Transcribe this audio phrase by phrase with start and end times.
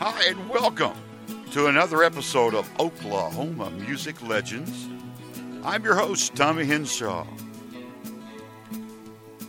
[0.00, 0.94] Hi, and welcome
[1.50, 4.86] to another episode of Oklahoma Music Legends.
[5.64, 7.26] I'm your host, Tommy Henshaw.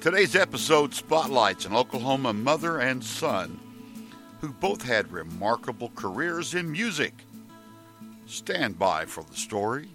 [0.00, 3.60] Today's episode spotlights an Oklahoma mother and son
[4.40, 7.12] who both had remarkable careers in music.
[8.24, 9.90] Stand by for the story.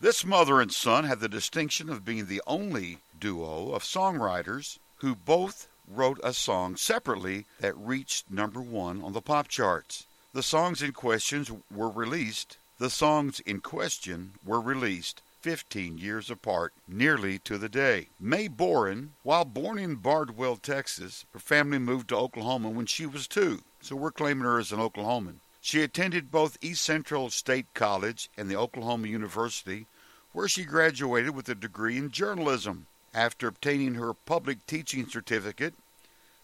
[0.00, 5.14] This mother and son had the distinction of being the only duo of songwriters who
[5.14, 10.06] both wrote a song separately that reached number one on the pop charts.
[10.32, 12.58] The songs in questions were released.
[12.78, 18.08] The songs in question were released 15 years apart, nearly to the day.
[18.18, 23.28] Mae Boren, while born in Bardwell, Texas, her family moved to Oklahoma when she was
[23.28, 25.36] two, so we're claiming her as an Oklahoman.
[25.60, 29.86] She attended both East Central State College and the Oklahoma University,
[30.32, 32.86] where she graduated with a degree in journalism.
[33.16, 35.72] After obtaining her public teaching certificate,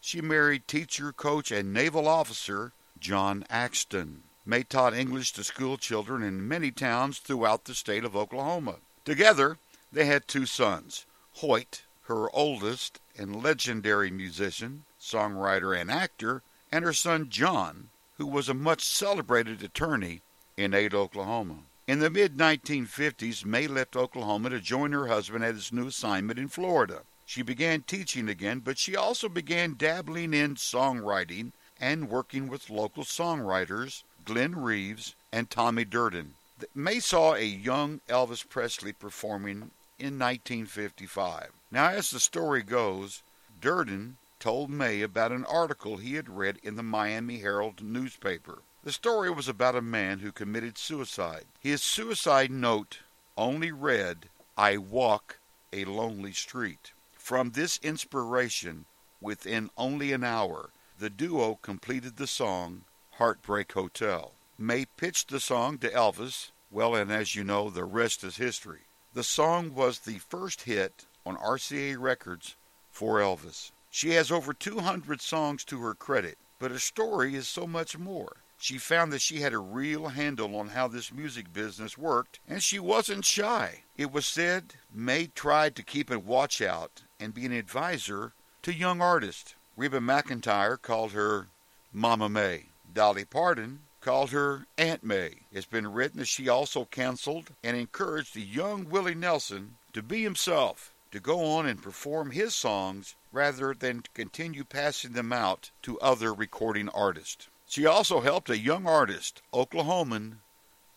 [0.00, 4.22] she married teacher, coach, and naval officer John Axton.
[4.46, 8.76] Mae taught English to school children in many towns throughout the state of Oklahoma.
[9.04, 9.58] Together,
[9.92, 16.40] they had two sons Hoyt, her oldest and legendary musician, songwriter, and actor,
[16.72, 20.22] and her son John, who was a much celebrated attorney
[20.56, 21.58] in Ada, Oklahoma.
[21.88, 26.38] In the mid 1950s, Mae left Oklahoma to join her husband at his new assignment
[26.38, 27.02] in Florida.
[27.26, 33.02] She began teaching again, but she also began dabbling in songwriting and working with local
[33.02, 36.34] songwriters Glenn Reeves and Tommy Durden.
[36.72, 41.50] Mae saw a young Elvis Presley performing in 1955.
[41.72, 43.22] Now, as the story goes,
[43.60, 48.58] Durden told Mae about an article he had read in the Miami Herald newspaper.
[48.84, 51.44] The story was about a man who committed suicide.
[51.60, 52.98] His suicide note
[53.36, 55.38] only read, I walk
[55.72, 56.90] a lonely street.
[57.12, 58.86] From this inspiration,
[59.20, 64.32] within only an hour, the duo completed the song Heartbreak Hotel.
[64.58, 68.80] Mae pitched the song to Elvis, well, and as you know, the rest is history.
[69.14, 72.56] The song was the first hit on RCA Records
[72.90, 73.70] for Elvis.
[73.92, 78.38] She has over 200 songs to her credit, but her story is so much more.
[78.64, 82.62] She found that she had a real handle on how this music business worked, and
[82.62, 83.82] she wasn't shy.
[83.96, 88.72] It was said Mae tried to keep a watch out and be an advisor to
[88.72, 89.56] young artists.
[89.76, 91.48] Reba McEntire called her
[91.92, 92.66] Mama Mae.
[92.94, 95.40] Dolly Parton called her Aunt Mae.
[95.50, 100.22] It's been written that she also counseled and encouraged the young Willie Nelson to be
[100.22, 105.72] himself, to go on and perform his songs rather than to continue passing them out
[105.82, 107.48] to other recording artists.
[107.72, 110.40] She also helped a young artist, Oklahoman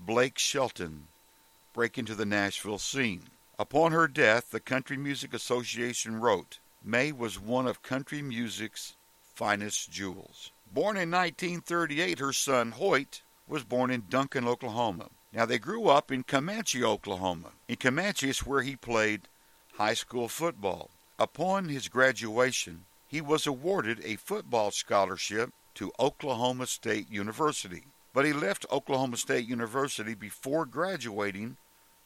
[0.00, 1.06] Blake Shelton,
[1.72, 3.28] break into the Nashville scene.
[3.60, 8.96] Upon her death, the Country Music Association wrote, Mae was one of country music's
[9.36, 10.50] finest jewels.
[10.72, 15.10] Born in 1938, her son Hoyt was born in Duncan, Oklahoma.
[15.32, 17.52] Now, they grew up in Comanche, Oklahoma.
[17.68, 19.28] In Comanche is where he played
[19.74, 20.90] high school football.
[21.20, 27.84] Upon his graduation, he was awarded a football scholarship to Oklahoma State University.
[28.12, 31.56] But he left Oklahoma State University before graduating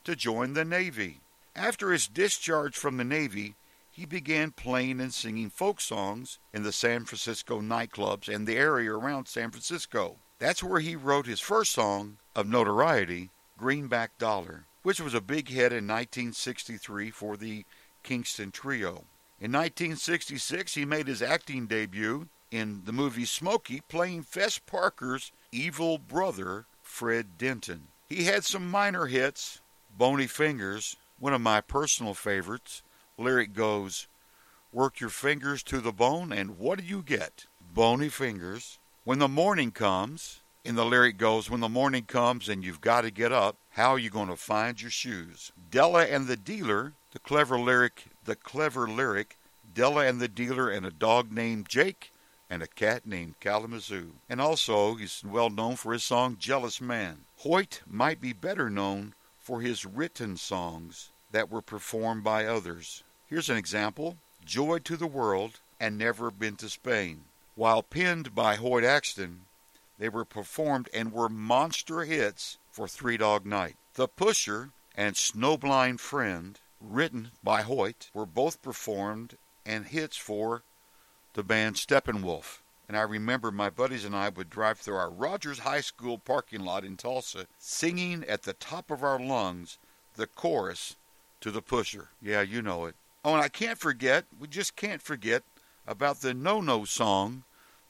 [0.04, 1.20] to join the Navy.
[1.54, 3.56] After his discharge from the Navy,
[3.90, 8.92] he began playing and singing folk songs in the San Francisco nightclubs and the area
[8.92, 10.16] around San Francisco.
[10.38, 15.48] That's where he wrote his first song of notoriety, Greenback Dollar, which was a big
[15.48, 17.64] hit in 1963 for the
[18.04, 19.04] Kingston Trio.
[19.40, 25.98] In 1966, he made his acting debut in the movie Smoky, playing Fess Parker's evil
[25.98, 27.88] brother, Fred Denton.
[28.08, 29.60] He had some minor hits,
[29.96, 32.82] Bony Fingers, one of my personal favorites.
[33.18, 34.06] Lyric goes,
[34.72, 37.46] Work your fingers to the bone, and what do you get?
[37.74, 38.78] Bony fingers.
[39.04, 43.02] When the morning comes, in the lyric goes, When the morning comes and you've got
[43.02, 45.52] to get up, how are you going to find your shoes?
[45.70, 49.36] Della and the dealer, the clever lyric, the clever lyric,
[49.74, 52.12] Della and the dealer and a dog named Jake
[52.50, 54.12] and a cat named Kalamazoo.
[54.28, 57.24] And also, he's well known for his song Jealous Man.
[57.38, 63.02] Hoyt might be better known for his written songs that were performed by others.
[63.26, 67.24] Here's an example Joy to the World and Never Been to Spain.
[67.54, 69.42] While penned by Hoyt Axton,
[69.98, 73.76] they were performed and were monster hits for Three Dog Night.
[73.94, 79.36] The Pusher and Snowblind Friend, written by Hoyt, were both performed
[79.66, 80.62] and hits for
[81.34, 82.60] the band Steppenwolf.
[82.88, 86.64] And I remember my buddies and I would drive through our Rogers High School parking
[86.64, 89.78] lot in Tulsa, singing at the top of our lungs
[90.16, 90.96] the chorus
[91.40, 92.08] to the pusher.
[92.22, 92.96] Yeah, you know it.
[93.24, 95.42] Oh, and I can't forget, we just can't forget
[95.86, 97.44] about the No No song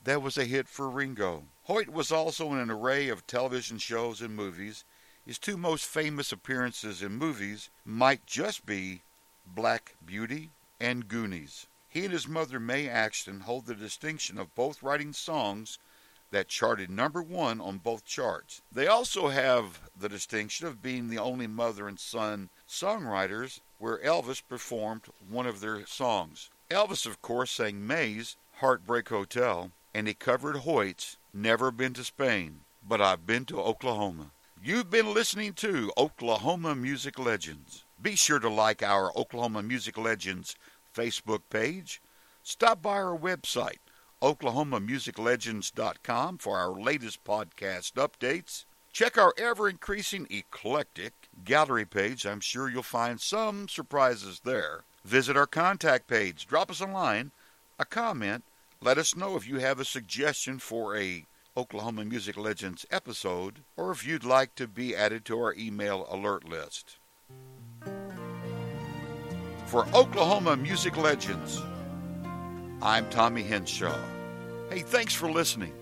[0.05, 1.45] that was a hit for Ringo.
[1.65, 4.85] Hoyt was also in an array of television shows and movies.
[5.27, 9.03] His two most famous appearances in movies might just be
[9.47, 10.51] Black Beauty
[10.81, 11.67] and Goonies.
[11.99, 15.81] He and his mother Mae Axton hold the distinction of both writing songs
[16.31, 18.63] that charted number one on both charts.
[18.71, 24.41] They also have the distinction of being the only mother and son songwriters where Elvis
[24.49, 26.51] performed one of their songs.
[26.71, 32.61] Elvis, of course, sang Mae's Heartbreak Hotel, and he covered Hoyt's Never Been to Spain,
[32.89, 34.31] but I've been to Oklahoma.
[34.63, 37.83] You've been listening to Oklahoma Music Legends.
[38.01, 40.55] Be sure to like our Oklahoma Music Legends
[40.95, 42.01] Facebook page.
[42.43, 43.79] Stop by our website,
[44.23, 48.65] oklahomamusiclegends.com, for our latest podcast updates.
[48.93, 51.13] Check our ever increasing eclectic
[51.45, 52.27] gallery page.
[52.27, 54.83] I'm sure you'll find some surprises there.
[55.05, 57.31] Visit our contact page, drop us a line,
[57.79, 58.43] a comment,
[58.81, 61.27] let us know if you have a suggestion for a
[61.57, 66.49] Oklahoma Music Legends episode or if you'd like to be added to our email alert
[66.49, 66.99] list.
[69.69, 71.61] For Oklahoma Music Legends,
[72.81, 73.95] I'm Tommy Henshaw.
[74.71, 75.75] Hey, thanks for listening.